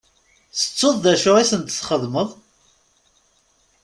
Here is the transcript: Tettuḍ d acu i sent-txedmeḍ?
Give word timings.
Tettuḍ 0.57 0.95
d 1.03 1.05
acu 1.13 1.31
i 1.37 1.45
sent-txedmeḍ? 1.49 2.29